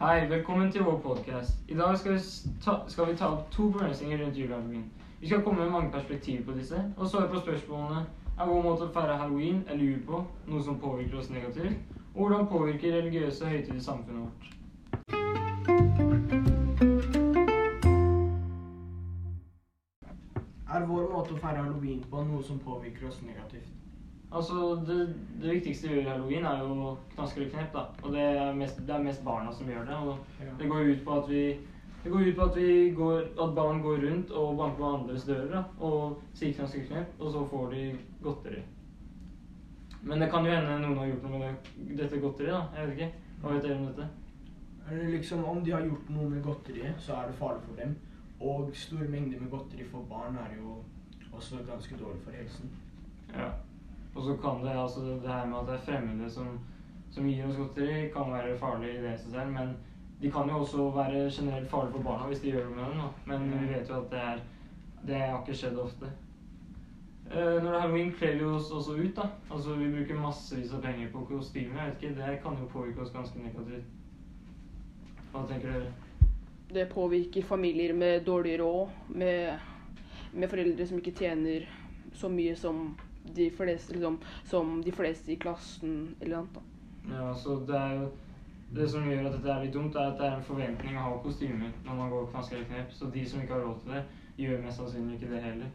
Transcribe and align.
Hei, 0.00 0.28
velkommen 0.28 0.72
til 0.72 0.84
vår 0.84 0.98
podcast. 0.98 1.58
I 1.68 1.74
dag 1.74 1.98
skal 1.98 2.12
vi, 2.12 2.18
ta, 2.64 2.74
skal 2.88 3.06
vi 3.10 3.16
ta 3.16 3.26
opp 3.34 3.50
to 3.52 3.66
problemstillinger 3.72 4.24
rundt 4.24 4.38
julehalloween. 4.38 4.84
Vi 5.20 5.26
skal 5.26 5.42
komme 5.42 5.58
med 5.60 5.70
mange 5.70 5.90
perspektiver 5.92 6.44
på 6.44 6.52
disse, 6.56 6.92
og 6.96 7.08
svare 7.08 7.28
på 7.28 7.40
spørsmålene 7.40 8.06
er 8.38 8.48
vår 8.48 8.62
måte 8.64 8.86
å 8.86 8.92
feire 8.94 9.18
halloween 9.20 9.58
eller 9.68 9.84
jul 9.84 9.98
på 10.06 10.22
noe 10.46 10.62
som 10.64 10.78
påvirker 10.80 11.18
oss 11.20 11.28
negativt, 11.30 11.76
og 12.14 12.20
hvordan 12.22 12.48
påvirker 12.48 12.96
religiøse 12.96 13.44
høytider 13.44 13.80
samfunnet 13.80 14.22
vårt. 14.24 14.44
Er 20.72 20.88
vår 20.88 21.12
måte 21.12 21.36
å 21.36 21.42
feire 21.44 21.60
halloween 21.60 22.00
på 22.08 22.24
noe 22.32 22.42
som 22.48 22.64
påvirker 22.64 23.12
oss 23.12 23.20
negativt? 23.28 23.89
Altså, 24.30 24.76
det, 24.86 24.98
det 25.42 25.56
viktigste 25.56 25.88
vi 25.88 25.94
gjør 25.94 26.04
i 26.04 26.10
halloween 26.10 26.44
er 26.46 26.60
jo 26.62 26.96
knask 27.14 27.36
eller 27.36 27.50
knepp, 27.50 27.72
da. 27.74 27.82
Og 28.04 28.12
det 28.14 28.22
er, 28.22 28.52
mest, 28.54 28.78
det 28.86 28.94
er 28.94 29.02
mest 29.02 29.24
barna 29.26 29.52
som 29.52 29.68
gjør 29.68 29.88
det. 29.88 29.96
Og 29.96 30.58
det 30.60 30.68
går 30.70 30.92
ut 30.92 31.04
på 31.04 31.16
at 31.18 31.30
vi 31.30 31.44
det 32.04 32.10
går 32.10 32.28
ut 32.28 32.36
på 32.36 32.42
at, 32.42 32.56
vi 32.56 32.90
går, 32.96 33.18
at 33.42 33.54
barn 33.54 33.82
går 33.82 33.98
rundt 34.06 34.30
og 34.30 34.56
banker 34.56 34.78
på 34.78 34.92
andres 34.96 35.24
dører 35.28 35.50
da, 35.52 35.64
og 35.84 36.22
sier 36.34 36.54
knask 36.56 36.78
eller 36.78 36.86
knepp, 36.88 37.18
og 37.20 37.32
så 37.34 37.42
får 37.50 37.66
de 37.74 37.82
godteri. 38.22 38.62
Men 40.02 40.22
det 40.22 40.30
kan 40.32 40.46
jo 40.46 40.54
hende 40.54 40.78
noen 40.80 40.96
har 40.96 41.10
gjort 41.10 41.26
noe 41.26 41.40
med 41.42 41.42
det, 41.76 41.98
dette 41.98 42.20
godteriet, 42.22 42.54
da. 42.54 42.78
Jeg 42.78 42.88
vet 42.88 42.96
ikke. 42.96 43.26
Hva 43.42 43.52
vet 43.52 43.66
dere 43.66 43.76
om 43.76 43.90
dette? 43.90 44.08
Liksom, 45.10 45.44
Om 45.44 45.60
de 45.64 45.74
har 45.76 45.84
gjort 45.84 46.08
noe 46.14 46.28
med 46.30 46.42
godteriet, 46.42 47.02
så 47.04 47.18
er 47.18 47.28
det 47.28 47.36
farlig 47.42 47.66
for 47.66 47.82
dem. 47.82 47.92
Og 48.40 48.70
store 48.74 49.08
mengder 49.08 49.42
med 49.42 49.50
godteri 49.52 49.84
for 49.90 50.08
barn 50.08 50.38
er 50.40 50.56
jo 50.56 50.78
også 51.32 51.60
ganske 51.68 51.98
dårlig 52.00 52.22
for 52.24 52.32
helsen. 52.32 52.72
Ja. 53.34 53.50
Og 54.14 54.22
så 54.22 54.36
kan 54.42 54.64
det, 54.64 54.74
altså 54.74 55.00
det 55.00 55.30
her 55.30 55.46
med 55.46 55.58
at 55.58 55.66
det 55.66 55.74
er 55.74 55.86
fremmede 55.86 56.30
som, 56.30 56.58
som 57.10 57.26
gir 57.28 57.46
oss 57.46 57.56
godteri, 57.56 58.08
kan 58.14 58.32
være 58.32 58.58
farlig 58.58 58.94
i 58.94 59.02
det 59.04 59.14
seg 59.20 59.36
selv, 59.36 59.52
men 59.54 59.76
de 60.22 60.30
kan 60.30 60.48
jo 60.48 60.58
også 60.58 60.90
være 60.90 61.30
generelt 61.30 61.70
farlige 61.70 61.92
for 61.92 62.02
barna 62.02 62.26
hvis 62.28 62.40
de 62.40 62.50
gjør 62.50 62.66
noe 62.66 62.76
med 62.76 62.84
dem. 62.84 62.98
da. 62.98 63.08
Men 63.26 63.46
vi 63.60 63.70
vet 63.74 63.88
jo 63.88 64.00
at 64.00 64.10
det, 64.10 64.24
er, 64.32 64.42
det 65.06 65.22
har 65.22 65.38
ikke 65.40 65.56
skjedd 65.56 65.78
ofte. 65.78 66.10
Uh, 67.30 67.36
når 67.62 67.66
det 67.68 67.74
er 67.76 67.80
halloween, 67.80 68.12
kler 68.18 68.36
vi 68.36 68.44
oss 68.44 68.70
også 68.74 68.98
ut. 68.98 69.16
da. 69.16 69.28
Altså 69.50 69.74
Vi 69.78 69.88
bruker 69.94 70.20
massevis 70.20 70.74
av 70.74 70.82
penger 70.82 71.12
på 71.12 71.24
kostymer. 71.30 71.78
Jeg 71.78 71.90
vet 71.92 72.02
ikke, 72.02 72.30
Det 72.30 72.38
kan 72.42 72.58
jo 72.60 72.68
påvirke 72.72 73.00
oss 73.00 73.12
ganske 73.14 73.38
negativt. 73.38 73.84
Hva 75.32 75.46
tenker 75.46 75.72
dere? 75.72 75.92
Det 76.74 76.88
påvirker 76.88 77.42
familier 77.42 77.94
med 77.94 78.24
dårlig 78.26 78.60
råd, 78.60 78.88
med, 79.08 79.58
med 80.32 80.50
foreldre 80.50 80.86
som 80.86 80.98
ikke 80.98 81.14
tjener 81.18 81.68
så 82.14 82.28
mye 82.28 82.56
som 82.56 82.96
de 83.24 83.50
fleste, 83.50 83.92
liksom, 83.92 84.18
som 84.44 84.82
de 84.82 84.92
fleste 84.92 85.32
i 85.32 85.36
klassen 85.36 86.14
eller 86.20 86.36
annet. 86.36 86.54
da. 86.54 86.60
Ja, 87.14 87.34
så 87.34 87.60
det 87.66 87.76
er 87.76 87.94
jo 88.00 88.10
det 88.74 88.88
som 88.90 89.08
gjør 89.08 89.26
at 89.26 89.32
dette 89.32 89.52
er 89.52 89.64
litt 89.64 89.74
dumt, 89.74 89.96
er 89.96 90.12
at 90.12 90.18
det 90.18 90.26
er 90.26 90.36
en 90.36 90.46
forventning 90.46 90.98
å 90.98 91.06
ha 91.06 91.14
kostymer 91.24 91.72
når 91.84 91.94
man 91.94 92.10
går 92.10 92.28
knask 92.30 92.52
eller 92.52 92.68
knep. 92.70 92.92
Så 92.94 93.10
de 93.14 93.24
som 93.26 93.42
ikke 93.42 93.56
har 93.56 93.64
råd 93.66 93.80
til 93.82 93.96
det, 93.96 94.04
gjør 94.40 94.62
mest 94.64 94.78
sannsynlig 94.78 95.16
ikke 95.18 95.32
det 95.32 95.42
heller. 95.42 95.72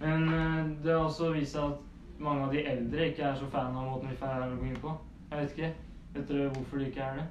Men 0.00 0.26
eh, 0.34 0.72
det 0.82 0.92
har 0.92 1.04
også 1.04 1.30
vist 1.36 1.54
seg 1.54 1.70
at 1.70 2.18
mange 2.20 2.46
av 2.46 2.52
de 2.54 2.64
eldre 2.72 3.06
ikke 3.10 3.28
er 3.28 3.38
så 3.38 3.46
fan 3.52 3.76
av 3.76 3.86
måten 3.86 4.10
vi 4.10 4.18
feirer 4.18 4.42
halloween 4.46 4.76
på. 4.82 4.96
Jeg 5.30 5.42
vet 5.42 5.56
ikke. 5.56 5.72
Vet 6.14 6.28
dere 6.28 6.52
hvorfor 6.56 6.80
de 6.80 6.88
ikke 6.90 7.06
er 7.06 7.20
det? 7.20 7.26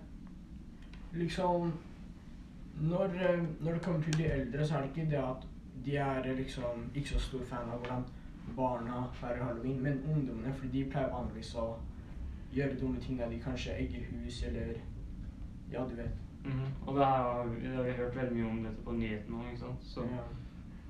Liksom 1.20 1.72
når, 2.80 3.04
eh, 3.06 3.44
når 3.60 3.72
det 3.72 3.82
kommer 3.82 4.02
til 4.02 4.18
de 4.18 4.32
eldre, 4.32 4.68
så 4.68 4.76
er 4.76 4.82
det 4.82 4.90
ikke 4.96 5.10
det 5.12 5.24
at 5.24 5.48
de 5.86 5.96
er 5.98 6.30
eh, 6.30 6.38
liksom 6.38 6.86
ikke 6.96 7.10
så 7.10 7.20
stor 7.20 7.44
fan 7.50 7.74
av 7.74 7.80
hvordan 7.80 8.06
barna 8.56 9.04
feirer 9.14 9.44
halloween, 9.44 9.82
men 9.84 10.02
ungdommene, 10.14 10.54
for 10.54 10.68
de 10.74 10.86
pleier 10.92 11.10
vanligvis 11.14 11.56
å 11.56 11.68
gjøre 12.54 12.80
dumme 12.82 13.00
ting 13.00 13.18
de 13.20 13.40
kanskje 13.44 13.76
egger 13.78 14.06
hus 14.12 14.44
eller 14.48 14.74
Ja, 15.72 15.84
du 15.86 15.96
vet. 15.96 16.16
Mhm. 16.46 16.66
Og 16.88 16.96
det, 16.96 17.06
her 17.06 17.24
har, 17.24 17.46
det 17.62 17.76
har 17.76 17.84
vi 17.84 17.92
hørt 17.92 18.16
veldig 18.16 18.36
mye 18.36 18.50
om 18.50 18.64
dette 18.64 18.82
på 18.86 18.92
nyhetene 18.92 19.38
nå, 19.38 19.44
ikke 19.52 19.60
sant. 19.60 19.84
Så 19.84 20.02
Ja. 20.02 20.24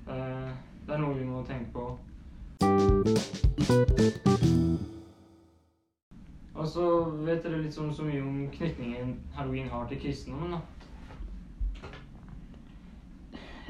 uh, 0.08 0.50
det 0.86 0.94
er 0.94 0.98
noe 0.98 1.18
vi 1.18 1.24
må 1.24 1.42
tenke 1.44 1.72
på. 1.72 1.98
Og 6.54 6.66
så 6.68 6.86
vet 7.24 7.42
dere 7.44 7.62
litt 7.62 7.74
sånn 7.76 7.92
så 7.94 8.02
mye 8.04 8.22
om 8.22 8.40
knytningen 8.52 9.14
halloween 9.36 9.68
har 9.68 9.86
til 9.88 10.00
kristendommen, 10.02 10.50
da. 10.50 10.60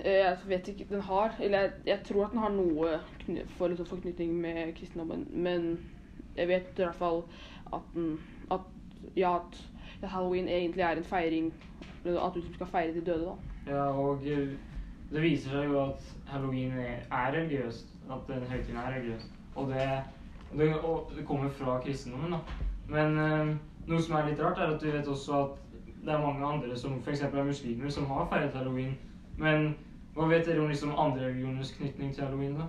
Eh, 0.05 0.13
Jeg 0.13 0.37
vet 0.47 0.69
ikke, 0.69 0.87
den 0.91 1.01
har, 1.01 1.35
eller 1.41 1.59
jeg, 1.61 1.73
jeg 1.87 2.01
tror 2.05 2.25
at 2.25 2.31
den 2.33 2.39
har 2.39 2.53
noe 2.55 2.93
for, 3.57 3.69
liksom, 3.69 3.87
forknytning 3.87 4.35
med 4.41 4.73
kristendommen, 4.79 5.27
men 5.31 5.79
jeg 6.37 6.49
vet 6.49 6.71
i 6.79 6.83
hvert 6.85 6.95
fall 6.95 7.23
at, 7.73 7.81
den, 7.95 8.21
at, 8.51 8.61
ja, 9.17 9.35
at 10.03 10.09
halloween 10.09 10.49
egentlig 10.49 10.83
er 10.83 10.91
en 10.97 11.05
feiring, 11.05 11.55
at 12.07 12.35
du 12.35 12.55
skal 12.55 12.67
feire 12.67 12.95
de 12.95 13.05
døde 13.05 13.25
da. 13.27 13.35
Ja, 13.67 13.83
og 13.93 14.25
eh, 14.27 14.49
det 15.13 15.23
viser 15.23 15.51
seg 15.51 15.69
jo 15.69 15.83
at 15.83 16.17
halloween 16.27 16.73
er 16.79 17.33
religiøst. 17.35 17.87
At 18.11 18.25
den 18.27 18.43
høytiden 18.43 18.77
er 18.77 18.95
religiøs. 18.95 19.27
Og 19.55 19.69
det, 19.69 19.85
det, 20.59 20.75
og 20.81 21.13
det 21.17 21.27
kommer 21.27 21.51
fra 21.51 21.81
kristendommen, 21.85 22.33
da. 22.33 22.39
Men 22.89 23.19
øh, 23.19 23.53
noe 23.87 24.03
som 24.03 24.17
er 24.17 24.27
litt 24.31 24.41
rart, 24.43 24.59
er 24.59 24.73
at 24.75 24.83
du 24.83 24.91
vet 24.91 25.09
også 25.09 25.43
at 25.43 25.77
det 26.05 26.13
er 26.15 26.23
mange 26.25 26.47
andre 26.47 26.77
som 26.79 26.97
f.eks. 27.05 27.23
er 27.23 27.45
muslimer, 27.45 27.91
som 27.91 28.07
har 28.07 28.27
feiret 28.33 28.57
halloween. 28.57 28.97
Men 29.37 29.77
hva 30.15 30.27
vet 30.29 30.47
dere 30.47 30.61
om 30.63 30.69
liksom 30.69 30.95
andre 30.99 31.29
religioners 31.29 31.73
knytning 31.77 32.15
til 32.15 32.25
halloween, 32.25 32.59
da? 32.59 32.67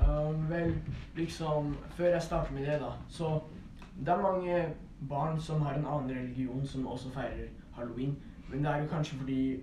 Um, 0.00 0.50
vel, 0.50 0.74
liksom 1.16 1.76
Før 1.96 2.06
jeg 2.06 2.22
starter 2.22 2.52
med 2.52 2.66
det, 2.66 2.80
da, 2.80 2.92
så 3.08 3.40
Det 3.98 4.08
er 4.08 4.22
mange 4.22 4.74
barn 5.08 5.40
som 5.40 5.60
har 5.60 5.74
en 5.74 5.86
annen 5.86 6.10
religion, 6.10 6.66
som 6.66 6.86
også 6.86 7.10
feirer 7.10 7.48
halloween. 7.72 8.16
Men 8.50 8.64
det 8.64 8.70
er 8.70 8.82
jo 8.82 8.88
kanskje 8.88 9.16
fordi 9.16 9.60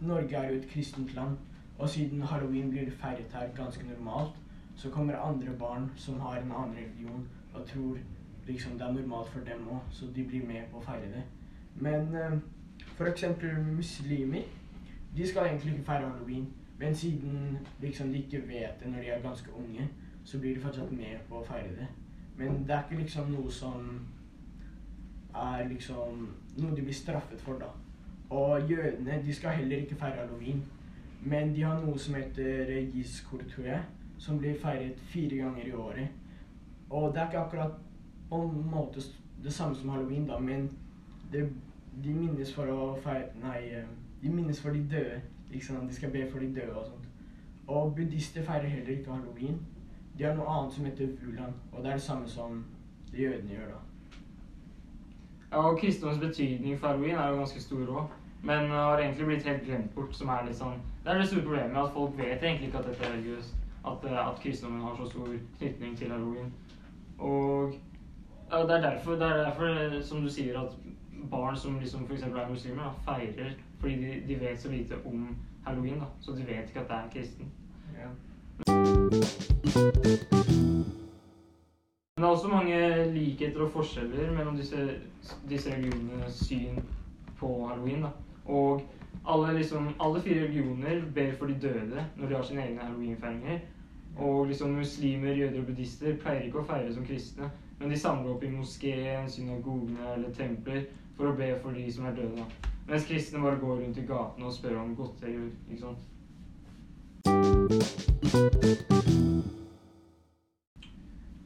Norge 0.00 0.36
er 0.36 0.50
jo 0.50 0.58
et 0.58 0.68
kristent 0.68 1.14
land, 1.14 1.36
og 1.78 1.88
siden 1.88 2.22
halloween 2.22 2.70
blir 2.70 2.90
feiret 2.90 3.32
her 3.32 3.48
ganske 3.56 3.84
normalt, 3.86 4.32
så 4.76 4.90
kommer 4.90 5.18
andre 5.18 5.52
barn 5.58 5.90
som 5.96 6.20
har 6.20 6.36
en 6.36 6.52
annen 6.52 6.76
religion, 6.76 7.28
og 7.54 7.66
tror 7.66 7.96
liksom 8.46 8.72
det 8.72 8.82
er 8.82 8.92
normalt 8.92 9.28
for 9.28 9.40
dem 9.40 9.68
òg, 9.70 9.78
så 9.90 10.06
de 10.14 10.24
blir 10.24 10.46
med 10.46 10.62
på 10.70 10.78
å 10.78 10.84
feire 10.86 11.10
det. 11.14 11.22
Men 11.76 12.16
um, 12.32 12.42
eksempel 13.06 13.60
muslimer, 13.76 14.42
de 15.16 15.28
skal 15.28 15.46
egentlig 15.46 15.72
ikke 15.72 15.84
feire 15.84 16.08
halloween. 16.10 16.46
Men 16.78 16.94
siden 16.94 17.58
liksom 17.80 18.12
de 18.12 18.22
ikke 18.22 18.48
vet 18.48 18.80
det 18.80 18.90
når 18.90 18.98
de 18.98 19.08
er 19.08 19.22
ganske 19.22 19.50
unge, 19.56 19.88
så 20.24 20.38
blir 20.38 20.54
de 20.54 20.60
fortsatt 20.60 20.92
med 20.92 21.20
på 21.28 21.38
å 21.38 21.46
feire 21.46 21.76
det. 21.78 21.86
Men 22.36 22.64
det 22.66 22.74
er 22.74 22.82
ikke 22.82 23.02
liksom 23.02 23.30
noe 23.30 23.50
som 23.52 23.88
er 25.34 25.68
liksom 25.68 26.28
noe 26.58 26.76
de 26.76 26.82
blir 26.84 26.94
straffet 26.96 27.40
for, 27.40 27.60
da. 27.60 27.70
Og 28.30 28.70
jødene 28.70 29.22
de 29.24 29.34
skal 29.34 29.56
heller 29.60 29.76
ikke 29.76 29.96
feire 30.00 30.24
halloween. 30.24 30.62
Men 31.22 31.54
de 31.54 31.62
har 31.62 31.80
noe 31.80 31.98
som 31.98 32.14
heter 32.18 32.72
Yiskor, 32.94 33.44
tror 33.54 33.66
jeg, 33.66 33.82
som 34.18 34.38
blir 34.38 34.58
feiret 34.60 34.98
fire 35.12 35.36
ganger 35.36 35.66
i 35.66 35.72
året. 35.72 36.08
Og 36.90 37.14
det 37.14 37.22
er 37.22 37.26
ikke 37.30 37.44
akkurat 37.44 37.76
på 38.28 38.42
en 38.42 38.70
måte 38.70 39.00
det 39.44 39.52
samme 39.52 39.76
som 39.76 39.88
halloween, 39.88 40.26
da, 40.26 40.38
men 40.38 40.70
det, 41.32 41.46
de 42.04 42.14
minnes 42.14 42.54
for 42.54 42.70
å 42.72 42.96
feire 43.02 43.28
Nei, 43.42 43.58
eh, 43.70 43.84
de 44.22 44.30
minnes 44.30 44.60
for 44.60 44.72
de 44.72 44.82
døde. 44.88 45.20
Sant? 45.60 45.88
De 45.88 45.94
skal 45.94 46.10
be 46.10 46.24
for 46.30 46.40
de 46.40 46.54
døde 46.54 46.76
og 46.76 46.86
sånt. 46.86 47.08
Og 47.66 47.94
buddhister 47.96 48.42
feirer 48.42 48.68
heller 48.68 48.96
ikke 48.96 49.12
halloween. 49.12 49.60
De 50.18 50.24
har 50.24 50.34
noe 50.34 50.48
annet 50.48 50.72
som 50.72 50.84
heter 50.84 51.12
vulan, 51.20 51.54
og 51.72 51.82
det 51.82 51.90
er 51.90 52.00
det 52.00 52.02
samme 52.02 52.28
som 52.28 52.64
de 53.12 53.22
jødene 53.22 53.54
gjør, 53.54 53.68
da. 53.68 53.80
Ja, 55.52 55.62
og 55.68 55.78
kristendommens 55.78 56.24
betydning 56.24 56.78
for 56.78 56.88
halloween 56.88 57.16
er 57.16 57.28
jo 57.28 57.36
ganske 57.36 57.60
stor 57.60 57.86
òg. 57.86 58.18
Men 58.42 58.70
har 58.70 58.98
egentlig 58.98 59.26
blitt 59.26 59.42
helt 59.46 59.62
glemt 59.64 59.94
bort, 59.94 60.14
som 60.16 60.28
er 60.28 60.46
litt 60.46 60.58
sånn 60.58 60.80
Det 61.04 61.12
er 61.12 61.18
det 61.20 61.28
store 61.28 61.44
problemet, 61.46 61.76
at 61.78 61.92
folk 61.94 62.16
vet 62.18 62.42
egentlig 62.42 62.68
ikke 62.70 62.80
at 62.80 62.88
dette 62.90 63.04
er 63.06 63.12
religiøst. 63.12 63.54
At, 63.86 64.04
eh, 64.04 64.28
at 64.28 64.40
kristendommen 64.42 64.82
har 64.82 64.96
så 64.96 65.10
stor 65.10 65.28
knytning 65.58 65.96
til 65.98 66.10
halloween. 66.10 66.52
Og 67.18 67.74
ja, 68.50 68.62
det 68.66 68.76
er 68.76 68.80
derfor, 68.80 69.12
det 69.12 69.28
er 69.28 69.36
derfor 69.44 69.66
eh, 69.66 70.02
som 70.02 70.22
du 70.22 70.28
sier, 70.30 70.60
at 70.60 70.74
barn 71.30 71.56
som 71.56 71.78
liksom 71.80 72.04
f.eks. 72.04 72.22
er 72.22 72.50
muslimer, 72.50 72.82
da, 72.82 73.12
feirer 73.12 73.54
fordi 73.80 73.94
de, 73.94 74.22
de 74.28 74.40
vet 74.40 74.60
så 74.60 74.70
lite 74.70 74.94
om 75.04 75.36
halloween. 75.64 75.98
da, 75.98 76.04
Så 76.20 76.32
de 76.32 76.46
vet 76.46 76.68
ikke 76.68 76.80
at 76.80 76.88
det 76.88 76.96
er 76.96 77.10
kristen. 77.12 77.46
Ja. 77.98 78.08
Men 82.16 82.24
det 82.24 82.24
er 82.24 82.34
også 82.34 82.48
mange 82.48 83.12
likheter 83.14 83.60
og 83.60 83.70
forskjeller 83.70 84.32
mellom 84.32 84.56
disse, 84.56 84.90
disse 85.48 85.74
religionenes 85.74 86.34
syn 86.34 86.82
på 87.38 87.66
halloween. 87.68 88.02
da. 88.02 88.08
Og 88.44 88.82
alle, 89.28 89.54
liksom, 89.58 89.88
alle 90.00 90.20
fire 90.20 90.42
religioner 90.42 91.02
ber 91.14 91.32
for 91.38 91.46
de 91.46 91.58
døde 91.62 92.06
når 92.16 92.28
de 92.28 92.34
har 92.34 92.42
sine 92.42 92.62
egne 92.62 92.80
halloweenfeiringer. 92.80 93.58
Og 94.16 94.46
liksom 94.46 94.70
muslimer, 94.70 95.32
jøder 95.32 95.60
og 95.60 95.66
buddhister 95.66 96.16
pleier 96.20 96.42
ikke 96.46 96.60
å 96.60 96.66
feire 96.68 96.94
som 96.94 97.04
kristne, 97.06 97.48
men 97.78 97.90
de 97.90 97.98
samler 97.98 98.34
opp 98.34 98.42
i 98.44 98.50
moskeen, 98.50 99.30
synagogene 99.30 100.10
eller 100.14 100.34
templer 100.36 100.82
for 101.22 101.30
å 101.30 101.36
be 101.38 101.52
for 101.62 101.70
de 101.70 101.84
som 101.92 102.06
er 102.06 102.16
døde. 102.16 102.34
da. 102.36 102.44
Mens 102.88 103.04
kristne 103.06 103.40
bare 103.42 103.58
går 103.60 103.76
rundt 103.80 103.98
i 103.98 104.06
gatene 104.06 104.46
og 104.46 104.52
spør 104.52 104.76
om 104.80 104.94
godteri. 104.98 105.50
ikke 105.70 105.80
sant? 105.80 105.98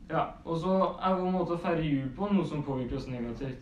Ja, 0.09 0.23
og 0.45 0.59
så 0.63 0.77
er 1.05 1.19
vår 1.19 1.31
måte 1.35 1.53
å 1.59 1.61
feire 1.61 1.83
jul 1.85 2.07
på 2.17 2.29
noe 2.33 2.47
som 2.49 2.63
påvirker 2.65 2.97
oss 2.97 3.09
negativt. 3.09 3.59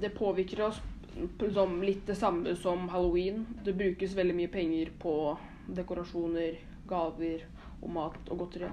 det 0.00 0.08
påvirker 0.14 0.62
oss 0.66 0.80
som 1.52 1.82
litt 1.82 2.06
det 2.06 2.14
samme 2.14 2.56
som 2.56 2.88
halloween. 2.88 3.46
Det 3.64 3.72
brukes 3.72 4.16
veldig 4.16 4.34
mye 4.34 4.48
penger 4.48 4.90
på 4.98 5.38
dekorasjoner, 5.66 6.58
gaver 6.88 7.46
og 7.82 7.90
mat 7.90 8.30
og 8.30 8.38
godteri. 8.38 8.70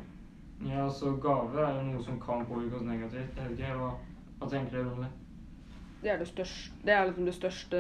Ja, 0.66 0.90
så 0.90 1.12
gaver 1.22 1.64
er 1.66 1.78
jo 1.78 1.86
noe 1.92 2.04
som 2.04 2.20
kan 2.20 2.46
påvirke 2.46 2.76
oss 2.76 2.88
negativt. 2.90 3.38
Ikke, 3.52 3.78
hva, 3.78 3.92
hva 4.40 4.50
tenker 4.50 4.78
dere 4.78 4.92
om 4.94 5.06
det? 5.06 5.25
Det 6.06 6.12
er 6.14 6.20
det 6.22 6.28
største, 6.28 6.74
det 6.86 6.94
er 6.94 7.06
liksom 7.06 7.26
det 7.26 7.34
største 7.34 7.78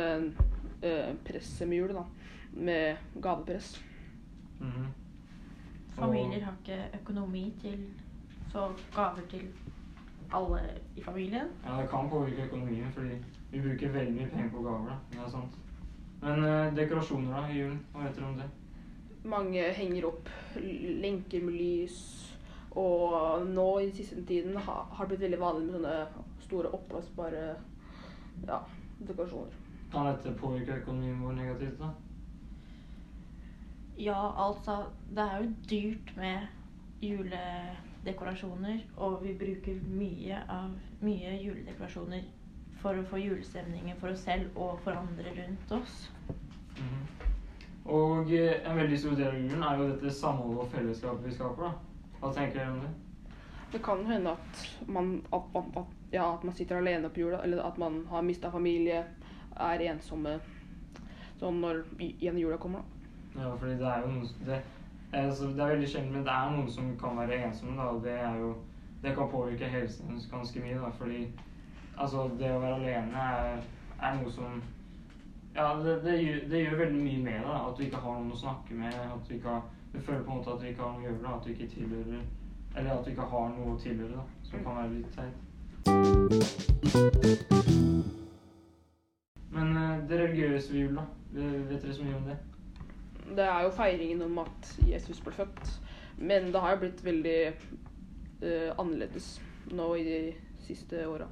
uh, 0.83 1.15
presset 1.27 1.67
med 1.69 1.77
jul, 1.77 1.91
da. 1.93 2.01
Med 2.53 2.95
gavepress. 3.21 3.83
Mhm. 4.59 4.87
Familier 5.95 6.41
har 6.43 6.55
ikke 6.63 6.99
økonomi 7.01 7.53
til 7.61 7.83
så 8.51 8.71
gaver 8.95 9.21
til 9.29 9.43
alle 10.33 10.59
i 10.95 11.03
familien. 11.03 11.51
Ja, 11.65 11.81
det 11.81 11.89
kan 11.89 12.09
påvirke 12.09 12.43
økonomien, 12.43 12.91
fordi 12.91 13.09
vi 13.51 13.61
bruker 13.61 13.91
veldig 13.91 14.13
mye 14.13 14.29
penger 14.29 14.49
på 14.49 14.63
gaver. 14.63 14.87
da. 14.89 14.95
Det 15.11 15.19
er 15.25 15.29
sant. 15.29 15.53
Men 16.21 16.43
uh, 16.43 16.75
dekorasjoner 16.77 17.41
da, 17.41 17.45
i 17.53 17.59
julen, 17.59 17.79
hva 17.93 18.07
vet 18.07 18.15
dere 18.15 18.31
om 18.31 18.41
det? 18.41 18.49
Mange 19.23 19.69
henger 19.73 20.09
opp 20.09 20.33
lenker 21.05 21.45
med 21.45 21.53
lys. 21.53 22.01
Og 22.71 23.45
nå 23.47 23.69
i 23.79 23.91
siste 23.91 24.25
tiden 24.25 24.57
har 24.57 24.97
det 24.99 25.07
blitt 25.07 25.21
veldig 25.27 25.41
vanlig 25.45 25.71
med 25.71 25.77
sånne 25.77 26.25
store 26.47 26.73
oppblåsbare 26.73 27.47
ja, 28.47 28.59
dekorasjoner. 28.99 29.53
Kan 29.91 30.09
dette 30.09 30.33
påvirke 30.39 30.81
økonomien 30.81 31.21
vår 31.23 31.37
negativt, 31.39 31.79
da? 31.79 31.93
Ja, 33.97 34.47
altså 34.47 34.85
Det 35.09 35.23
er 35.23 35.43
jo 35.43 35.51
dyrt 35.69 36.17
med 36.17 36.47
juledekorasjoner, 37.01 38.79
og 38.97 39.23
vi 39.23 39.33
bruker 39.39 39.79
mye 39.87 40.41
av 40.49 40.73
mye 41.01 41.37
juledekorasjoner 41.43 42.25
for 42.81 42.97
å 42.99 43.05
få 43.09 43.21
julestemningen 43.21 43.97
for 44.01 44.11
oss 44.11 44.25
selv 44.27 44.57
og 44.57 44.79
for 44.83 44.97
andre 44.99 45.31
rundt 45.37 45.71
oss. 45.71 46.11
Mhm. 46.75 47.05
Og 47.85 48.31
eh, 48.33 48.69
en 48.69 48.77
veldig 48.77 48.99
stor 48.99 49.15
del 49.15 49.27
av 49.27 49.39
julen 49.39 49.63
er 49.63 49.79
jo 49.79 49.89
dette 49.91 50.13
samholdet 50.13 50.61
og 50.63 50.71
fellesskapet 50.73 51.27
vi 51.27 51.33
skaper. 51.35 51.63
da. 51.63 51.71
Hva 52.19 52.31
tenker 52.33 52.59
dere 52.59 52.71
om 52.71 52.79
det? 52.81 52.93
Det 53.71 53.81
kan 53.83 54.05
hende 54.05 54.31
at 54.31 54.87
man, 54.87 55.11
at, 55.33 55.57
at, 55.59 55.77
ja, 56.15 56.25
at 56.33 56.43
man 56.47 56.55
sitter 56.55 56.79
alene 56.79 57.09
på 57.11 57.25
jula, 57.25 57.43
eller 57.43 57.63
at 57.63 57.77
man 57.81 58.05
har 58.09 58.23
mista 58.25 58.51
familie, 58.51 59.03
er 59.55 59.83
ensomme 59.91 60.37
sånn 61.39 61.59
når 61.63 61.83
igjen 61.99 62.39
jula 62.39 62.57
kommer. 62.61 62.83
da. 62.83 63.41
Ja, 63.41 63.55
fordi 63.59 63.75
det 63.79 63.87
er 63.91 64.03
jo 64.03 64.11
noen 64.13 64.29
det, 64.47 64.61
altså, 65.11 65.49
det 65.51 65.63
er 65.63 65.73
veldig 65.73 65.89
sjelden, 65.91 66.13
men 66.13 66.23
det 66.27 66.35
er 66.35 66.53
noen 66.53 66.69
som 66.71 66.93
kan 66.99 67.17
være 67.19 67.41
ensomme, 67.47 67.75
da, 67.79 67.89
og 67.91 68.03
det 68.03 68.15
er 68.15 68.39
jo 68.43 68.55
Det 69.03 69.11
kan 69.13 69.27
påvirke 69.29 69.67
helsen 69.69 70.07
hennes 70.07 70.23
ganske 70.31 70.59
mye, 70.59 70.77
da, 70.81 70.87
fordi 70.97 71.19
altså, 71.97 72.23
det 72.39 72.47
å 72.49 72.61
være 72.63 72.77
alene 72.79 73.25
er, 73.33 73.59
er 74.01 74.15
noe 74.17 74.31
som 74.31 74.61
Ja, 75.55 75.67
det, 75.83 75.99
det, 76.03 76.15
gjør, 76.23 76.39
det 76.49 76.61
gjør 76.63 76.79
veldig 76.79 77.03
mye 77.03 77.19
med 77.27 77.43
deg, 77.43 77.51
at 77.59 77.77
du 77.77 77.83
ikke 77.85 78.01
har 78.05 78.15
noen 78.17 78.33
å 78.33 78.39
snakke 78.39 78.79
med, 78.79 78.95
at 78.95 79.29
du 79.29 79.35
har 79.43 79.61
Du 79.93 79.99
føler 79.99 80.23
på 80.23 80.31
en 80.31 80.39
måte 80.39 80.55
at 80.55 80.63
du 80.63 80.65
ikke 80.71 80.83
har 80.83 80.95
noe 80.95 81.03
å 81.03 81.07
gjøre, 81.09 81.21
da, 81.21 81.35
at 81.35 81.45
du 81.45 81.51
ikke 81.53 81.69
tilhører 81.75 82.23
Eller 82.75 82.95
at 82.95 83.05
du 83.05 83.11
ikke 83.11 83.29
har 83.35 83.53
noe 83.53 83.75
å 83.75 83.77
tilhøre, 83.83 84.15
da, 84.15 84.49
som 84.49 84.63
kan 84.65 84.79
være 84.81 84.95
litt 84.95 85.13
teit. 85.15 85.45
Men 89.51 89.77
eh, 89.77 90.09
det 90.09 90.19
religiøse 90.19 90.73
ved 90.73 90.79
jul, 90.81 90.95
da? 90.95 91.05
Vet 91.69 91.81
dere 91.83 91.93
så 91.93 92.03
mye 92.03 92.15
om 92.17 92.23
det? 92.29 92.37
Det 93.35 93.43
er 93.45 93.61
jo 93.65 93.69
feiringen 93.73 94.21
om 94.21 94.37
at 94.43 94.79
Jesus 94.89 95.21
ble 95.21 95.33
født, 95.33 95.71
men 96.17 96.51
det 96.53 96.61
har 96.61 96.75
jo 96.75 96.81
blitt 96.83 97.01
veldig 97.05 97.39
uh, 97.49 98.75
annerledes 98.79 99.41
nå 99.73 99.87
i 99.97 100.03
de 100.05 100.19
siste 100.61 101.07
åra. 101.09 101.25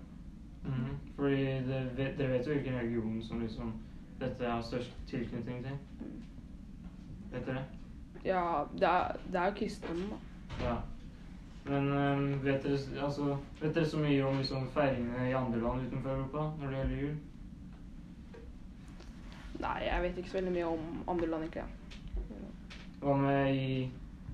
Mhm. 0.64 0.98
Fordi 1.16 1.44
det, 1.68 1.82
vet- 1.98 2.18
dere 2.18 2.32
vet 2.34 2.48
jo 2.48 2.54
hvilken 2.54 2.76
religion 2.80 3.22
som 3.22 3.40
liksom 3.42 3.74
dette 4.20 4.46
har 4.50 4.62
størst 4.62 4.94
tilknytning 5.08 5.64
til? 5.66 5.78
Vet 7.32 7.46
dere? 7.46 7.64
Ja, 8.26 8.64
det 8.74 8.88
er, 8.88 9.16
det 9.32 9.40
er 9.40 9.46
jo 9.46 9.58
kristendommen, 9.60 10.10
da. 10.10 10.66
Ja. 10.66 10.76
Men 11.66 11.94
øhm, 11.94 12.44
vet, 12.44 12.64
dere, 12.64 13.06
altså, 13.06 13.38
vet 13.62 13.76
dere 13.76 13.86
så 13.86 13.98
mye 13.98 14.26
om 14.26 14.38
liksom, 14.38 14.68
feiringene 14.74 15.30
i 15.30 15.34
andre 15.34 15.60
land 15.62 15.86
utenfor 15.88 16.10
Europa 16.10 16.50
når 16.60 16.68
det 16.68 16.78
gjelder 16.78 16.98
jul? 17.02 17.14
Nei, 19.60 19.78
jeg 19.86 20.02
vet 20.02 20.18
ikke 20.18 20.30
så 20.30 20.38
veldig 20.38 20.52
mye 20.52 20.66
om 20.66 21.04
andre 21.08 21.28
land, 21.28 21.44
egentlig. 21.44 21.64
Ja. 22.30 22.74
Hva 23.04 23.16
med 23.18 23.56
i 23.56 23.92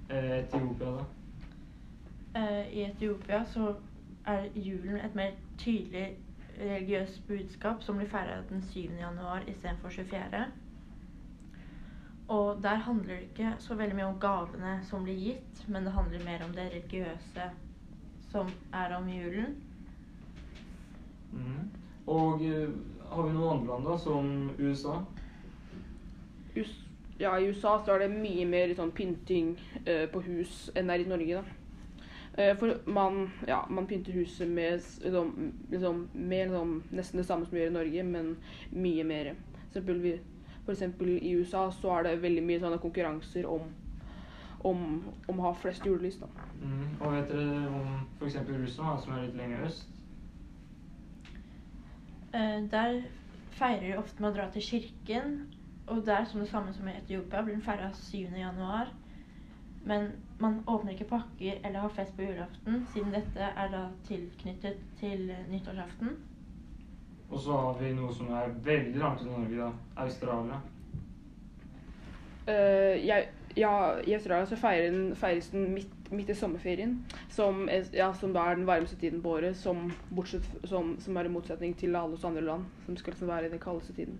eh, 0.09 0.31
Etiopia, 0.39 0.95
da? 0.95 1.05
Eh, 2.39 2.73
I 2.73 2.81
Etiopia 2.87 3.43
så 3.45 3.75
er 4.25 4.49
julen 4.55 4.97
et 4.97 5.15
mer 5.15 5.37
tydelig 5.57 6.07
religiøst 6.59 7.27
budskap 7.27 7.83
som 7.83 7.97
blir 7.97 8.09
feira 8.09 8.41
den 8.49 8.61
7. 8.61 8.79
januar 8.99 9.43
istedenfor 9.47 9.89
24. 9.89 10.45
Og 12.29 12.61
der 12.63 12.83
handler 12.85 13.15
det 13.15 13.21
ikke 13.29 13.55
så 13.59 13.75
veldig 13.75 13.95
mye 13.97 14.09
om 14.11 14.19
gavene 14.21 14.75
som 14.85 15.03
blir 15.03 15.17
gitt, 15.17 15.63
men 15.67 15.85
det 15.85 15.95
handler 15.95 16.25
mer 16.25 16.43
om 16.45 16.53
det 16.53 16.67
religiøse 16.69 17.47
som 18.29 18.51
er 18.73 18.93
om 18.97 19.09
julen. 19.09 19.55
Mm. 21.31 21.69
Og 22.07 22.41
øh, 22.45 22.69
har 23.09 23.23
vi 23.25 23.33
noen 23.33 23.49
andre 23.49 23.71
land, 23.71 23.87
da, 23.89 23.97
som 23.97 24.51
USA? 24.59 24.99
US, 26.57 26.75
ja, 27.19 27.35
I 27.37 27.49
USA 27.49 27.79
så 27.85 27.95
er 27.95 28.05
det 28.05 28.13
mye 28.13 28.45
mer 28.49 28.73
sånn 28.77 28.93
pynting 28.95 29.55
uh, 29.87 30.05
på 30.13 30.21
hus 30.25 30.69
enn 30.77 30.89
det 30.89 30.99
er 30.99 31.05
i 31.05 31.09
Norge. 31.09 31.41
da. 31.41 31.59
Eh, 32.39 32.57
for 32.57 32.77
man, 32.85 33.31
ja, 33.47 33.65
man 33.69 33.87
pynter 33.87 34.11
huset 34.11 34.47
med 34.47 34.81
liksom, 35.03 35.51
med 36.13 36.47
liksom, 36.47 36.83
nesten 36.89 37.17
det 37.17 37.25
samme 37.25 37.45
som 37.45 37.55
vi 37.55 37.63
gjør 37.63 37.73
i 37.73 37.77
Norge, 37.77 38.03
men 38.03 38.29
mye 38.71 39.03
mer. 39.03 39.33
For 39.73 39.83
eksempel 40.71 41.12
i 41.18 41.36
USA 41.36 41.69
så 41.71 41.94
er 41.98 42.07
det 42.07 42.21
veldig 42.24 42.44
mye 42.45 42.62
sånne 42.63 42.81
konkurranser 42.81 43.48
om, 43.50 43.69
om, 44.68 44.83
om 45.27 45.39
å 45.39 45.48
ha 45.48 45.54
flest 45.62 45.86
julelys. 45.86 46.19
da. 46.21 46.30
Mm. 46.62 46.88
Og 47.00 47.16
vet 47.16 47.31
dere 47.31 47.71
om 47.80 47.95
f.eks. 48.19 48.39
Russland, 48.50 49.04
som 49.04 49.16
er 49.16 49.25
litt 49.27 49.39
lenger 49.39 49.66
øst? 49.68 49.95
Uh, 52.33 52.60
der 52.71 53.01
feirer 53.57 53.88
de 53.88 53.98
ofte 53.98 54.21
med 54.21 54.31
å 54.31 54.36
dra 54.38 54.50
til 54.54 54.66
kirken, 54.66 55.38
og 55.89 56.04
der, 56.06 56.25
som 56.30 56.44
det 56.44 56.50
samme 56.51 56.74
som 56.74 56.88
i 56.88 56.98
Etiopia, 57.00 57.42
blir 57.42 57.56
den 57.57 57.66
feira 57.66 57.89
7. 57.98 58.30
januar. 58.38 58.92
Men 59.89 60.12
man 60.39 60.60
åpner 60.68 60.94
ikke 60.94 61.07
pakker 61.10 61.62
eller 61.63 61.80
har 61.80 61.94
fest 61.95 62.16
på 62.16 62.27
julaften, 62.27 62.83
siden 62.94 63.13
dette 63.16 63.48
er 63.56 63.71
da 63.71 63.86
tilknyttet 64.07 64.81
til 65.00 65.31
nyttårsaften. 65.50 66.18
Og 67.30 67.40
så 67.40 67.52
har 67.54 67.76
vi 67.80 67.94
noe 67.94 68.14
som 68.14 68.31
er 68.33 68.54
veldig 68.66 69.00
langt 69.00 69.21
unna 69.21 69.38
Norge, 69.38 69.57
da. 69.57 70.04
Australia. 70.04 70.62
Uh, 72.50 72.95
jeg, 73.06 73.28
ja, 73.57 73.74
I 74.07 74.16
Australia 74.18 74.45
så 74.50 74.57
feirer 74.57 74.90
den, 74.92 75.16
feires 75.16 75.52
den 75.54 75.68
midt, 75.74 76.12
midt 76.12 76.30
i 76.30 76.38
sommerferien, 76.38 76.95
som, 77.30 77.69
ja, 77.94 78.09
som 78.18 78.33
da 78.33 78.48
er 78.50 78.57
den 78.57 78.66
varmeste 78.68 78.98
tiden 78.98 79.21
på 79.21 79.36
året, 79.38 79.57
som, 79.57 79.92
bortsett, 80.16 80.48
som, 80.64 80.95
som 81.00 81.18
er 81.18 81.30
i 81.30 81.33
motsetning 81.33 81.78
til 81.78 81.95
alle 81.95 82.18
oss 82.18 82.26
andre 82.26 82.42
land, 82.42 82.66
som 82.86 82.98
skal 82.98 83.14
liksom 83.14 83.30
være 83.30 83.45
i 83.45 83.54
den 83.54 83.62
kaldeste 83.62 83.94
tiden. 83.94 84.18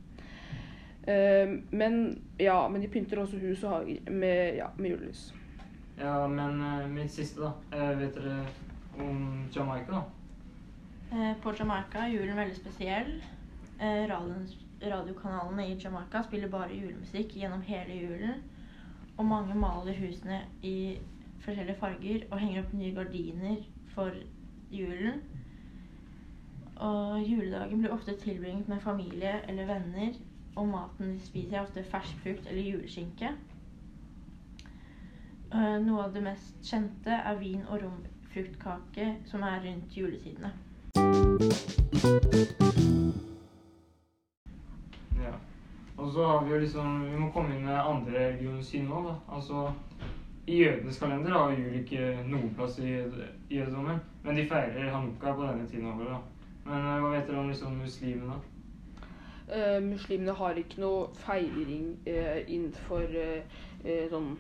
Uh, 1.10 1.58
men, 1.72 2.22
ja, 2.40 2.62
men 2.70 2.82
de 2.82 2.88
pynter 2.94 3.24
også 3.24 3.42
hus 3.42 3.64
og 3.64 3.80
hager 3.80 4.12
med, 4.12 4.56
ja, 4.62 4.70
med 4.78 4.90
julelys. 4.94 5.32
Ja, 6.00 6.28
men 6.28 6.62
uh, 6.62 6.90
mitt 6.92 7.12
siste, 7.12 7.42
da. 7.42 7.52
Eh, 7.74 8.00
vet 8.00 8.16
dere 8.16 8.46
om 9.00 9.50
Jamaica, 9.56 9.92
da? 9.92 10.19
Eh, 11.12 11.34
på 11.42 11.54
Jamaica 11.58 12.04
er 12.06 12.12
julen 12.14 12.38
veldig 12.38 12.56
spesiell. 12.60 13.16
Eh, 13.82 14.04
radiokanalene 14.10 15.64
i 15.72 15.78
Jamaica 15.82 16.22
spiller 16.24 16.52
bare 16.54 16.76
julemusikk 16.78 17.34
gjennom 17.40 17.64
hele 17.66 17.96
julen. 17.98 18.44
Og 19.18 19.26
mange 19.26 19.56
maler 19.58 19.98
husene 19.98 20.44
i 20.62 21.00
forskjellige 21.42 21.80
farger 21.82 22.28
og 22.30 22.38
henger 22.44 22.62
opp 22.62 22.76
nye 22.78 22.94
gardiner 23.00 23.58
for 23.96 24.14
julen. 24.72 25.24
Og 26.78 27.26
juledagen 27.26 27.82
blir 27.82 27.98
ofte 27.98 28.16
tilbringet 28.22 28.70
med 28.70 28.86
familie 28.86 29.34
eller 29.50 29.66
venner, 29.66 30.14
og 30.56 30.68
maten 30.68 31.16
de 31.16 31.26
spiser 31.26 31.58
er 31.58 31.66
ofte 31.66 31.84
fersk 31.90 32.22
frukt 32.24 32.48
eller 32.48 32.70
juleskinke. 32.70 33.34
Eh, 35.50 35.76
Noe 35.90 36.06
av 36.06 36.14
det 36.14 36.22
mest 36.30 36.62
kjente 36.62 37.18
er 37.18 37.42
vin- 37.42 37.66
og 37.68 37.82
romfruktkake, 37.82 39.16
som 39.26 39.42
er 39.44 39.64
rundt 39.66 39.98
juletidene. 39.98 40.54
Ja. 45.24 45.34
Og 45.98 46.12
så 46.12 46.26
har 46.26 46.46
vi 46.46 46.52
jo 46.52 46.60
liksom 46.60 47.12
Vi 47.12 47.20
må 47.20 47.32
komme 47.32 47.56
inn 47.56 47.66
med 47.66 47.78
andre 47.78 48.28
religionssyn 48.28 48.90
nå, 48.90 49.04
da. 49.08 49.16
Altså 49.36 49.72
I 50.48 50.64
jødenes 50.64 51.00
kalender 51.00 51.38
har 51.38 51.52
jul 51.52 51.76
ikke 51.82 52.18
noen 52.26 52.54
plass 52.56 52.80
i 52.80 52.90
jødedommen. 53.50 54.00
Men 54.24 54.36
de 54.36 54.48
feirer 54.50 54.92
hanukka 54.92 55.34
på 55.34 55.46
denne 55.46 55.68
tiden 55.68 55.92
året, 55.94 56.08
da. 56.10 56.18
Men 56.66 56.86
eh, 56.86 57.02
hva 57.02 57.12
vet 57.14 57.28
dere 57.28 57.44
om 57.44 57.50
liksom 57.50 57.78
muslimene? 57.78 58.40
Uh, 59.50 59.80
muslimene 59.82 60.34
har 60.38 60.58
ikke 60.62 60.82
noe 60.82 61.08
feiring 61.18 61.96
uh, 62.06 62.38
innenfor 62.46 63.06
uh, 63.10 64.04
sånn 64.12 64.36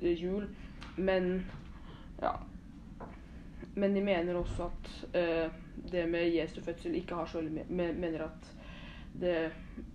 jul, 0.00 0.46
men 0.96 1.44
ja. 2.22 2.32
Men 3.74 3.94
de 3.94 4.00
mener 4.06 4.36
også 4.38 4.68
at 4.68 4.90
eh, 5.18 5.50
det 5.92 6.04
med 6.10 6.28
Jesu 6.34 6.60
fødsel 6.62 6.94
ikke 6.94 7.14
har 7.18 7.26
så 7.26 7.40
veldig 7.40 7.64
mye 7.70 7.92
Mener 7.92 8.22
at 8.28 8.50
det 9.20 9.34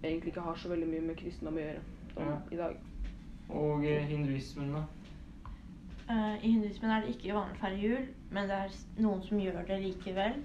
egentlig 0.04 0.28
ikke 0.34 0.42
har 0.42 0.56
så 0.56 0.70
veldig 0.72 0.88
mye 0.88 1.02
med 1.02 1.16
kristendom 1.20 1.58
å 1.60 1.64
gjøre 1.64 1.82
da, 2.16 2.24
Ja. 2.24 2.38
i 2.52 2.56
dag. 2.60 2.78
Og 3.50 3.86
eh, 3.86 4.04
hinduismen, 4.08 4.74
da? 4.76 4.84
Eh, 6.10 6.46
I 6.46 6.52
hinduismen 6.52 6.92
er 6.92 7.02
det 7.06 7.16
ikke 7.16 7.34
vanlig 7.36 7.58
å 7.58 7.62
feire 7.62 7.80
jul, 7.84 8.08
men 8.32 8.48
det 8.50 8.56
er 8.64 8.76
noen 9.04 9.22
som 9.24 9.40
gjør 9.40 9.64
det 9.68 9.80
likevel. 9.84 10.40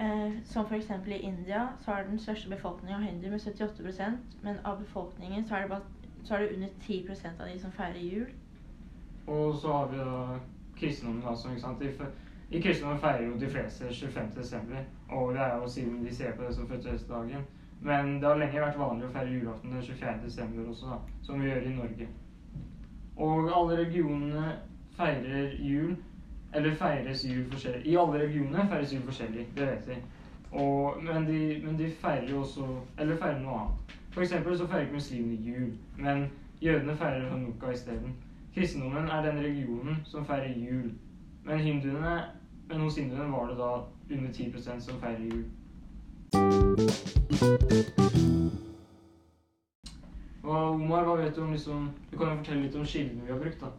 Eh, 0.00 0.38
som 0.44 0.64
f.eks. 0.66 0.90
i 1.06 1.18
India 1.28 1.66
så 1.84 1.92
er 1.92 2.06
den 2.08 2.18
største 2.18 2.48
befolkningen 2.50 2.96
av 3.02 3.06
hindu 3.06 3.28
med 3.30 3.40
78% 3.40 4.38
men 4.42 4.58
av 4.64 4.78
befolkningen 4.80 5.44
så 5.46 5.54
er 5.58 5.66
det, 5.66 5.70
bare, 5.70 6.14
så 6.24 6.34
er 6.34 6.38
det 6.46 6.54
under 6.56 6.68
10% 6.88 7.40
av 7.40 7.46
de 7.50 7.58
som 7.60 7.72
feirer 7.72 8.00
jul. 8.00 8.30
Og 9.26 9.54
så 9.60 9.72
har 9.72 9.90
vi 9.92 9.98
da 9.98 10.38
kristendommen, 10.80 11.22
altså. 11.28 11.50
ikke 11.50 11.60
sant? 11.60 11.82
I, 11.82 12.56
I 12.56 12.60
kristendommen 12.62 13.00
feirer 13.00 13.26
jo 13.26 13.38
de 13.40 13.50
fleste 13.50 13.94
25. 13.94 14.30
desember, 14.36 14.84
og 15.08 15.32
det 15.34 15.40
er 15.40 15.56
jo 15.56 15.68
siden 15.68 16.04
de 16.06 16.14
ser 16.14 16.36
på 16.36 16.42
det 16.42 16.54
som 16.54 16.68
fødselsdagen. 16.68 17.48
Men 17.80 18.14
det 18.20 18.28
har 18.28 18.36
lenge 18.36 18.60
vært 18.60 18.78
vanlig 18.78 19.06
å 19.08 19.12
feire 19.14 19.32
julaften 19.32 19.72
den 19.72 19.82
24. 19.82 20.16
desember 20.24 20.68
også, 20.68 20.86
da, 20.90 20.98
som 21.24 21.40
vi 21.40 21.48
gjør 21.48 21.68
i 21.68 21.76
Norge. 21.76 22.08
Og 23.16 23.48
alle 23.56 23.78
religionene 23.78 24.56
feirer 24.96 25.54
jul, 25.58 25.94
eller 26.54 26.74
feires 26.74 27.24
jul 27.24 27.46
forskjellig. 27.52 27.86
I 27.86 27.96
alle 27.96 28.18
religioner 28.18 28.68
feires 28.68 28.92
jul 28.92 29.02
forskjellig, 29.06 29.46
det 29.56 29.66
vet 29.66 29.88
vi. 29.88 29.96
Og, 30.52 31.02
men, 31.02 31.26
de, 31.26 31.40
men 31.64 31.78
de 31.78 31.90
feirer 32.02 32.30
jo 32.30 32.40
også 32.40 32.64
Eller 32.98 33.16
feirer 33.16 33.38
noe 33.38 33.58
annet. 33.60 33.92
For 34.10 34.24
eksempel 34.24 34.56
så 34.58 34.66
feirer 34.66 34.88
ikke 34.88 34.98
muslimene 34.98 35.36
jul, 35.46 35.68
men 35.96 36.24
jødene 36.60 36.96
feirer 36.98 37.28
hanukka 37.30 37.70
isteden. 37.72 38.16
Kristendommen 38.54 39.08
er 39.08 39.22
den 39.22 39.38
religionen 39.38 39.96
som 40.04 40.24
feirer 40.24 40.58
jul. 40.58 40.92
Men, 41.44 41.58
hinduene, 41.58 42.22
men 42.68 42.80
hos 42.80 42.96
hinduene 42.96 43.32
var 43.32 43.46
det 43.48 43.58
da 43.58 43.70
under 44.10 44.32
10% 44.32 44.80
som 44.80 45.00
feirer 45.00 45.24
jul. 45.24 45.44
Og 50.42 50.74
Omar, 50.74 51.04
hva 51.04 51.16
vet 51.20 51.36
du 51.36 51.42
om 51.42 51.52
liksom 51.52 51.90
Du 52.10 52.18
kan 52.18 52.30
jo 52.30 52.36
fortelle 52.36 52.62
litt 52.62 52.76
om 52.76 52.86
kildene 52.86 53.26
vi 53.26 53.32
har 53.32 53.38
brukt, 53.38 53.60
da. 53.60 53.70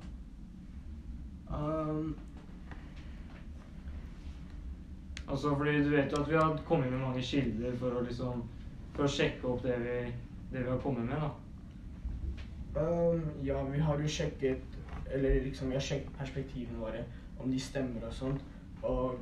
Um, 1.52 2.16
Altså, 5.32 5.56
fordi 5.56 5.84
du 5.84 5.90
vet 5.90 6.12
jo 6.12 6.24
at 6.24 6.30
vi 6.30 6.36
har 6.36 6.58
kommet 6.68 6.92
med 6.92 7.00
mange 7.00 7.22
kilder 7.22 7.76
for 7.80 7.96
å 7.96 8.04
liksom 8.04 8.44
For 8.96 9.08
å 9.08 9.12
sjekke 9.12 9.48
opp 9.48 9.64
det 9.64 9.78
vi, 9.80 10.00
det 10.52 10.66
vi 10.66 10.70
har 10.70 10.82
kommet 10.84 11.08
med, 11.08 11.22
da. 11.22 11.30
Um, 12.76 13.24
ja, 13.44 13.64
vi 13.64 13.80
har 13.80 14.00
jo 14.00 14.08
sjekket 14.08 14.62
Eller 15.12 15.44
liksom, 15.44 15.68
vi 15.68 15.76
har 15.76 15.82
sjekket 15.82 16.18
perspektivene 16.18 16.80
våre, 16.80 17.04
om 17.40 17.52
de 17.52 17.60
stemmer 17.60 18.06
og 18.08 18.14
sånt. 18.14 18.44
Og, 18.84 19.20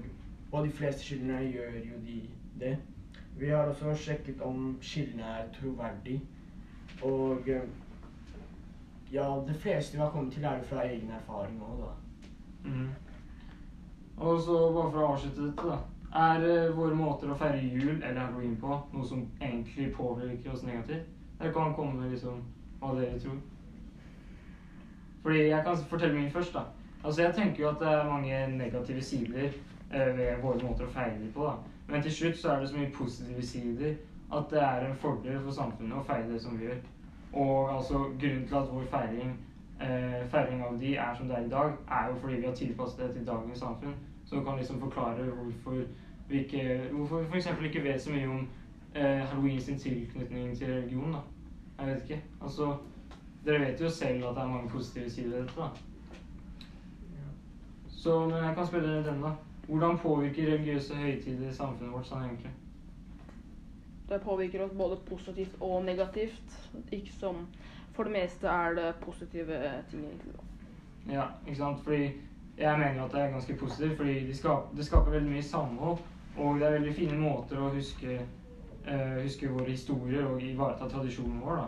på 0.52 0.64
de 0.66 0.72
fleste 0.72 1.06
kildene 1.06 1.40
gjør 1.50 1.80
jo 1.86 2.02
de 2.06 2.20
det. 2.60 2.78
Vi 3.40 3.50
har 3.50 3.70
også 3.72 3.96
sjekket 3.96 4.42
om 4.42 4.78
kildene 4.82 5.24
er 5.24 5.50
troverdige. 5.54 6.22
Og 7.02 7.50
ja, 9.12 9.44
det 9.48 9.56
fleste 9.56 9.98
vi 9.98 10.02
har 10.04 10.12
kommet 10.12 10.34
til, 10.34 10.44
er 10.44 10.58
jo 10.58 10.64
fra 10.64 10.86
egen 10.86 11.12
erfaring 11.12 11.62
òg, 11.62 11.78
da. 11.80 11.92
Mhm. 12.70 12.90
Og 14.18 14.42
så 14.42 14.58
bare 14.74 14.92
for 14.92 15.00
å 15.02 15.12
avslutte 15.14 15.46
dette, 15.48 15.64
da. 15.68 15.78
Er 16.20 16.44
uh, 16.44 16.78
våre 16.78 16.96
måter 16.96 17.32
å 17.32 17.38
feire 17.38 17.62
jul 17.62 18.02
eller 18.02 18.20
halloween 18.20 18.56
på 18.60 18.80
noe 18.94 19.06
som 19.06 19.28
egentlig 19.42 19.92
påvirker 19.94 20.52
oss 20.54 20.64
negativt? 20.66 21.06
Eller 21.40 21.54
kan 21.54 21.76
komme 21.76 22.10
liksom 22.10 22.42
hva 22.80 22.94
dere 22.98 23.20
tror. 23.20 23.40
Fordi 25.24 25.40
jeg 25.48 25.64
kan 25.64 25.78
fortelle 25.90 26.16
min 26.16 26.32
først, 26.32 26.54
da. 26.54 26.60
Altså 27.04 27.22
Jeg 27.22 27.34
tenker 27.36 27.64
jo 27.64 27.70
at 27.70 27.80
det 27.80 27.88
er 27.88 28.12
mange 28.12 28.58
negative 28.58 29.02
sider 29.02 29.50
eh, 29.94 30.18
ved 30.18 30.42
våre 30.42 30.64
måter 30.64 30.86
å 30.86 30.94
feire 30.94 31.32
på. 31.34 31.44
da. 31.44 31.54
Men 31.88 32.02
til 32.02 32.12
slutt 32.12 32.38
så 32.38 32.52
er 32.52 32.60
det 32.60 32.70
så 32.70 32.78
mye 32.78 32.92
positive 32.94 33.44
sider 33.46 33.94
at 34.34 34.50
det 34.52 34.62
er 34.62 34.88
en 34.88 34.96
fordel 34.96 35.40
for 35.44 35.52
samfunnet 35.52 35.98
å 35.98 36.06
feire 36.06 36.34
det 36.34 36.42
som 36.42 36.58
vi 36.60 36.66
gjør. 36.66 36.82
Og 37.34 37.76
altså 37.76 38.04
grunnen 38.20 38.48
til 38.48 38.56
at 38.56 38.74
vår 38.74 38.86
feiring 38.92 39.32
eh, 39.82 40.28
feiring 40.30 40.62
av 40.64 40.78
de 40.80 40.96
er 40.96 41.16
som 41.18 41.28
det 41.28 41.36
er 41.38 41.46
i 41.46 41.50
dag, 41.50 41.74
er 41.92 42.08
jo 42.10 42.20
fordi 42.22 42.36
vi 42.36 42.46
har 42.46 42.56
tilpasset 42.56 43.00
det 43.00 43.14
til 43.16 43.28
dagens 43.28 43.60
samfunn. 43.60 43.96
Som 44.26 44.46
kan 44.46 44.58
liksom 44.58 44.80
forklare 44.80 45.30
hvorfor 45.30 45.82
vi 46.30 46.44
ikke 46.44 46.82
Hvorfor 46.92 47.26
f.eks. 47.32 47.48
ikke 47.64 47.84
vet 47.84 48.02
så 48.02 48.12
mye 48.12 48.28
om 48.30 48.48
eh, 48.96 49.26
halloween 49.26 49.62
sin 49.62 49.80
tilknytning 49.80 50.58
til 50.58 50.74
religion. 50.74 51.14
da. 51.14 51.20
Jeg 51.80 51.88
vet 51.88 52.02
ikke. 52.04 52.22
Altså 52.42 52.76
Dere 53.46 53.60
vet 53.60 53.82
jo 53.82 53.90
selv 53.90 54.26
at 54.28 54.36
det 54.36 54.42
er 54.44 54.48
mange 54.48 54.70
positive 54.70 55.10
sider 55.10 55.30
ved 55.30 55.42
dette. 55.48 55.62
da. 55.62 55.70
Så, 57.90 58.20
men 58.26 58.38
jeg 58.44 58.56
kan 58.56 58.68
spørre 58.68 58.88
dere 58.88 59.06
den, 59.12 59.22
da. 59.22 59.32
Hvordan 59.68 59.98
påvirker 59.98 60.48
religiøse 60.54 60.96
høytider 60.96 61.52
samfunnet 61.54 61.94
vårt 61.94 62.08
sånn 62.10 62.24
egentlig? 62.26 62.52
Det 64.10 64.22
påvirker 64.24 64.64
oss 64.66 64.72
både 64.78 64.98
positivt 65.06 65.56
og 65.62 65.84
negativt. 65.86 66.56
Ikke 66.92 67.14
som 67.20 67.48
For 67.94 68.04
det 68.08 68.14
meste 68.16 68.48
er 68.48 68.74
det 68.78 68.94
positive 69.02 69.60
ting, 69.92 70.06
egentlig. 70.08 70.34
da. 70.34 71.14
Ja, 71.14 71.26
ikke 71.48 71.58
sant? 71.60 71.84
Fordi 71.84 72.12
jeg 72.58 72.80
mener 72.80 73.04
at 73.04 73.12
det 73.12 73.22
er 73.22 73.32
ganske 73.32 73.56
positivt, 73.60 73.98
fordi 73.98 74.14
det 74.28 74.38
skaper, 74.38 74.76
det 74.78 74.86
skaper 74.86 75.12
veldig 75.12 75.32
mye 75.32 75.44
samhold. 75.44 75.98
Og 76.38 76.60
det 76.60 76.68
er 76.68 76.78
veldig 76.78 76.94
fine 76.96 77.18
måter 77.20 77.60
å 77.60 77.70
huske, 77.74 78.20
eh, 78.88 79.22
huske 79.24 79.50
våre 79.50 79.72
historier 79.72 80.26
og 80.26 80.42
ivareta 80.44 80.88
tradisjonen 80.90 81.42
vår. 81.42 81.56
da. 81.56 81.68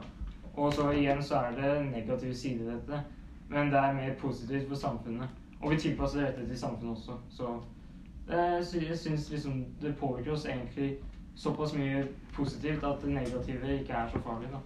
Og 0.53 0.74
så 0.74 0.91
igjen 0.91 1.24
så 1.24 1.36
er 1.36 1.51
det 1.62 1.86
negativ 1.91 2.34
side 2.34 2.65
ved 2.65 2.74
dette, 2.74 3.03
men 3.50 3.70
det 3.72 3.80
er 3.80 3.94
mer 3.94 4.15
positivt 4.20 4.68
for 4.68 4.75
samfunnet. 4.75 5.27
Og 5.62 5.72
vi 5.72 5.77
tilpasser 5.77 6.25
dette 6.25 6.48
til 6.48 6.58
samfunnet 6.60 6.98
også, 6.98 7.12
så 7.30 7.60
sy- 8.63 8.88
jeg 8.89 8.98
syns 8.98 9.30
liksom 9.32 9.65
det 9.82 9.96
påvirker 9.98 10.32
oss 10.32 10.46
egentlig 10.46 10.98
såpass 11.36 11.74
mye 11.74 12.08
positivt 12.34 12.84
at 12.84 13.01
det 13.01 13.10
negative 13.13 13.80
ikke 13.80 13.94
er 13.94 14.08
så 14.10 14.20
farlig, 14.20 14.50
da. 14.51 14.58